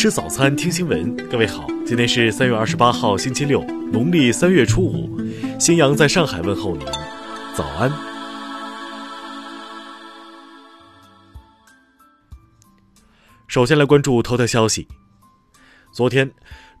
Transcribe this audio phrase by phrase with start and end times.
[0.00, 1.14] 吃早餐，听新闻。
[1.28, 5.20] 各位好，今天是三月二十八号，星期六，农历三月初五。
[5.58, 6.86] 新阳在上海问候您，
[7.54, 7.92] 早安。
[13.46, 14.88] 首先来关注头条消息。
[15.92, 16.32] 昨天，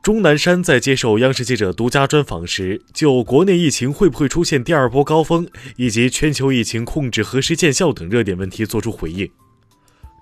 [0.02, 9.30] 钟南山在接受央视记者独家专访时，就国内疫情会不会出现第二波高峰，以及全球疫情控制何时见效等热点问题作出回应。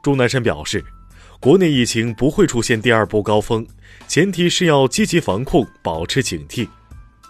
[0.02, 0.84] 钟南山表示。
[1.40, 3.64] 国内疫情不会出现第二波高峰，
[4.08, 6.66] 前提是要积极防控，保持警惕。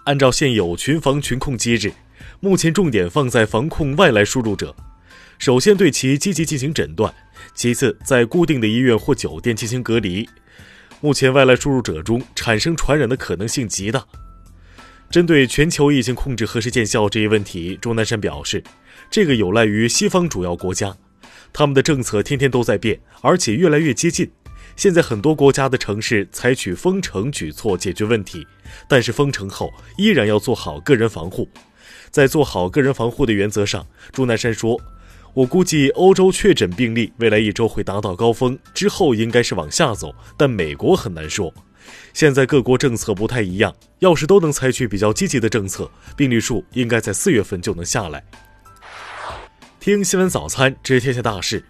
[0.05, 1.93] 按照现有群防群控机制，
[2.39, 4.75] 目前重点放在防控外来输入者，
[5.37, 7.13] 首先对其积极进行诊断，
[7.53, 10.27] 其次在固定的医院或酒店进行隔离。
[11.01, 14.03] 目前外来输入者中产生传染的可能性极大。
[15.11, 18.63] 针对全球疫情控制何时见效这一问题，钟南山表示，
[19.11, 20.97] 这个有赖于西方主要国家。
[21.51, 24.29] 他们的政策天天都在变，而且越来越接近。
[24.75, 28.47] 现在很多国家的城市采取封城举措解决问题，
[28.87, 31.49] 但是封城后依然要做好个人防护。
[32.11, 34.79] 在做好个人防护的原则上，钟南山说
[35.35, 41.53] ：“我估计欧洲确诊病例未来一周会达到高峰，之后应该是往下走，但美国很难说。
[42.13, 48.23] 现在各国政策不太一样，要是都能采取比较积极的政策，病例数应该在四月份就能下来。”
[49.89, 51.65] 听新闻早餐知天下大事。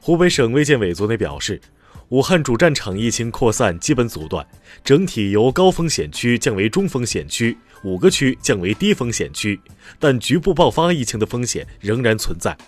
[0.00, 1.60] 湖北省卫健委昨天表示，
[2.08, 4.44] 武汉主战场疫情扩散基本阻断，
[4.82, 9.56] 整体由高风险区降为中风险区，五个区降为低风险区，
[10.00, 12.58] 但局部爆发疫情的风险仍然存在。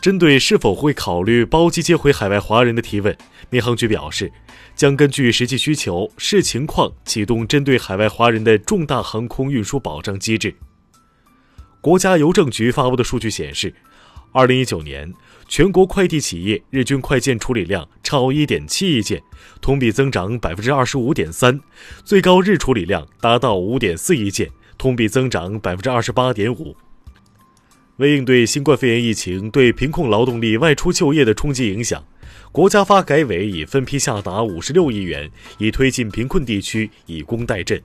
[0.00, 3.16] 针对是否会考虑包机接回海外华人的提问，
[3.48, 4.28] 民航局表示，
[4.74, 10.52] 将根据实际需求视情况启动针对海外华人的重大航空运输保障机制。
[11.82, 13.74] 国家邮政局发布的数据显示，
[14.30, 15.12] 二零一九年
[15.48, 19.20] 全国快递企业日均快件处理量超一点七亿件，
[19.60, 21.60] 同比增长百分之二十五点三，
[22.04, 24.48] 最高日处理量达到五点四亿件，
[24.78, 26.76] 同比增长百分之二十八点五。
[27.96, 32.04] 为应对新冠肺炎疫情对贫困劳动力外出就业的冲击影响，
[32.52, 35.28] 国家发改委已分批下达五十六亿元，
[35.58, 37.82] 以推进贫困地区以工代赈。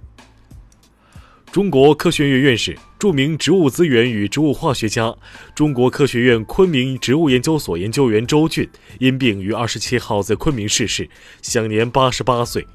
[1.52, 5.16] 中国科学院院士、著名植物资源与植物化学家、
[5.56, 8.70] 中国科学院昆明植物研究所研究员周俊
[9.00, 11.10] 因病于二十七号在昆明逝世，
[11.42, 12.68] 享年八十八岁。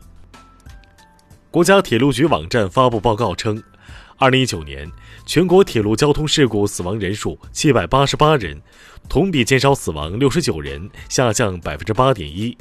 [1.50, 3.62] 国家铁路局网站发布报告称，
[4.16, 4.90] 二零一九年
[5.26, 8.60] 全国铁路交通事故死亡人数七百八十八人，
[9.08, 12.56] 同比减少死亡六十九人，下降百分之八点一；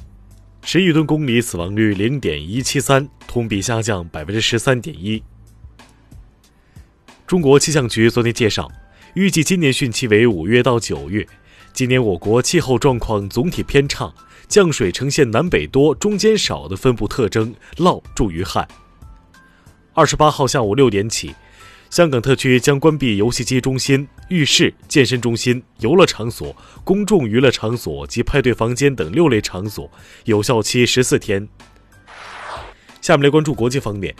[0.61, 5.23] 十亿吨公里死亡率零点一七三，同比下降百分之十三点一。
[7.31, 8.69] 中国气象局昨天介绍，
[9.13, 11.25] 预计今年汛期为五月到九月。
[11.71, 14.13] 今年我国气候状况总体偏差，
[14.49, 18.67] 降水呈现南北多、中间少的分布特征，涝助于旱。
[19.93, 21.33] 二十八号下午六点起，
[21.89, 26.53] 香港特区将关闭游戏机中心、浴室、健身中心、游乐场所、
[26.83, 29.89] 公众娱乐场所及派对房间等六类场所，
[30.25, 31.47] 有效期十四天。
[32.99, 34.13] 下面来关注国际方面。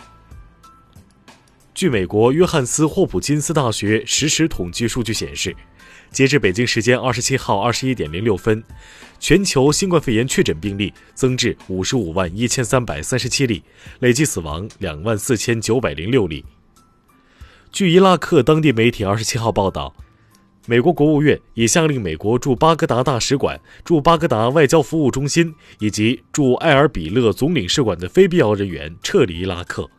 [1.82, 5.52] 据美国约翰斯霍普金斯大学实时统计数据显示，
[6.12, 8.62] 截至北京时间二十七号二十一点零六分，
[9.18, 13.64] 全球新冠肺炎确诊病例增至五十五万一千三百三十七例，
[13.98, 16.44] 累计死亡两万四千九百零六例。
[17.72, 19.92] 据伊拉克当地媒体二十七号报道，
[20.68, 29.90] 美国国务院已下令美国驻巴格达大使馆、驻巴格达外交服务中心以及驻埃尔比勒总领事馆的非必要人员撤离伊拉克。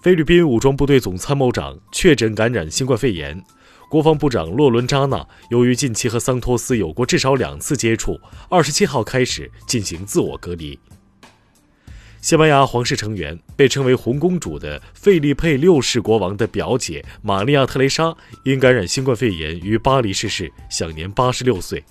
[0.00, 3.42] 菲律宾武装部队总参谋长确诊感染新冠肺炎，
[3.90, 8.16] 国防部长洛伦扎纳由于近期和桑托斯有过至少两次接触，
[8.48, 10.78] 二十七号开始进行自我隔离。
[12.20, 21.82] 西班牙皇室成员被称为红公主的费利佩六世国王的表姐玛利亚特蕾莎因感染新冠肺炎于巴黎逝世，享年八十六岁。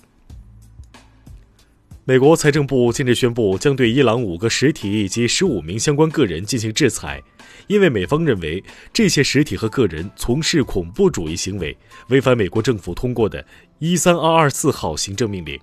[2.08, 7.22] 美国财政部近日宣布，将对伊朗五个实体以及十五名相关个人进行制裁，
[7.66, 8.64] 因为美方认为
[8.94, 11.76] 这些实体和个人从事恐怖主义行为，
[12.08, 13.44] 违反美国政府通过的
[13.78, 15.60] “一三二二四号”行政命令。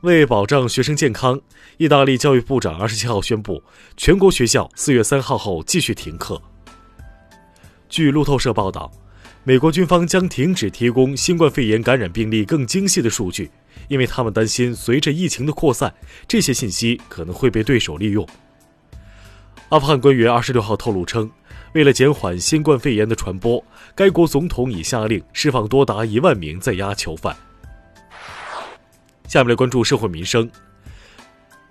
[0.00, 1.40] 为保障学生健康，
[1.76, 3.62] 意大利教育部长二十七号宣布，
[3.96, 6.42] 全国学校四月三号后继续停课。
[7.88, 8.90] 据路透社报道，
[9.44, 13.48] 美国军方将停止提供新冠肺炎感染病例更精细的数据。
[13.88, 15.92] 因为他们担心，随着疫情的扩散，
[16.26, 18.26] 这些信息可能会被对手利用。
[19.70, 21.30] 阿富汗官员二十六号透露称，
[21.74, 23.62] 为了减缓新冠肺炎的传播，
[23.94, 27.36] 该国总统已下令释放多达一万名在押囚犯。
[29.26, 30.50] 下面来关注社会民生。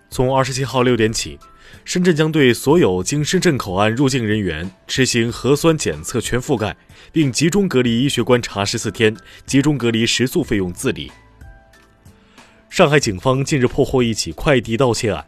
[0.10, 1.40] 从二十七号六点起，
[1.84, 6.78] 深圳将对所有经深圳口岸入境人员实行核酸检测全覆盖，
[7.12, 9.16] 并集中隔离医学观察十四天，
[9.46, 11.12] 集中隔离食宿费用自理。
[12.69, 15.25] 上海警方近日破获一起快递盗窃案。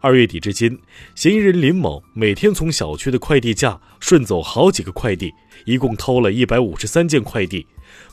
[0.00, 0.78] 二月底至今，
[1.14, 5.32] 嫌疑人林某每天从小区的快递架顺走好几个快递，
[5.64, 7.66] 一共偷了一百五十三件快递。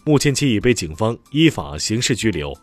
[0.06, 2.57] 目前，其已被警方依法刑事拘留。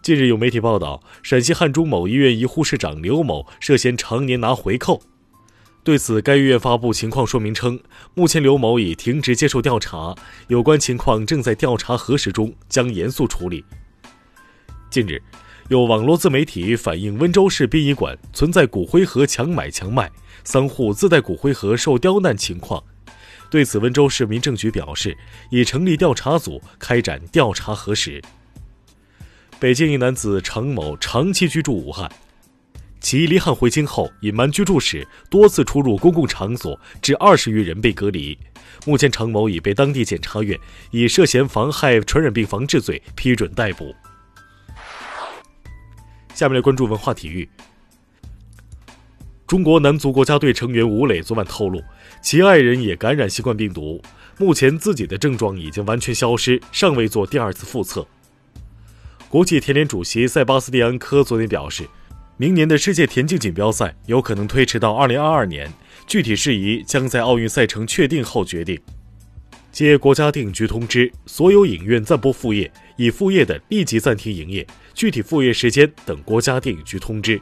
[0.00, 5.02] 近日有媒体报道，陕西汉中某医院一护士长刘某涉嫌常年拿回扣。
[5.84, 7.78] 对此，该医院发布情况说明称，
[8.14, 10.14] 目前刘某已停职接受调查，
[10.48, 13.62] 有关情况正在调查核实中，将严肃处理。
[14.92, 15.20] 近日。
[15.68, 20.10] 有网络自媒体反映温州市殡仪馆存在骨灰盒强买强卖、
[20.44, 22.82] 丧户自带骨灰盒受刁难情况。
[23.50, 25.16] 对此，温州市民政局表示，
[25.50, 28.20] 已成立调查组开展调查核实。
[29.58, 32.10] 北京一男子常某长期居住武汉，
[33.00, 38.36] 其离汉回京后隐瞒居住史，多次出入公共场所，致二十余人被隔离。
[38.84, 40.58] 目前，常某已被当地检察院
[40.90, 43.94] 以涉嫌妨害传染病防治罪批准逮捕。
[46.34, 47.48] 下面来关注文化体育。
[49.46, 51.82] 中国男足国家队成员吴磊昨晚透露，
[52.22, 54.00] 其爱人也感染新冠病毒，
[54.38, 58.06] 目前自己的症状已经完全消失，尚未做第二次复测。
[59.28, 61.86] 国际田联主席塞巴斯蒂安科昨天表示，
[62.38, 65.70] 明年的世界田径锦标赛有可能推迟到二零二二年，
[66.06, 68.80] 具体事宜将在奥运赛程确定后决定。
[69.72, 77.40] 接国家电影局通知，所有影院暂播副业，已副业的立即暂停营业，具体副业时间等国家电影局通知。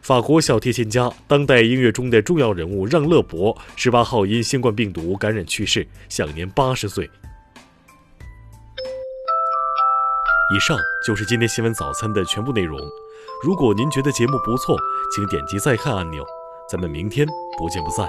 [0.00, 7.08] 法国小提琴家、当代音乐中的重要人物让·勒伯十八号因新冠病毒感染去世，享年八十岁。
[10.50, 12.80] 以上就是今天新闻早餐的全部内容。
[13.44, 14.76] 如果您觉得节目不错，
[15.14, 16.24] 请点击再看按钮。
[16.70, 17.26] 咱们明天
[17.58, 18.08] 不见不散。